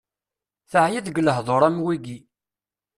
Teɛya 0.71 1.01
deg 1.05 1.17
lehdur 1.25 1.61
am 1.67 1.77
wigi. 1.85 2.17